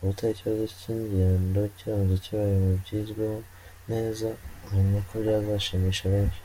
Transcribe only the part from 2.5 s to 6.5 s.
mu byizweho neza, mpamya ko byazashimisha benshi.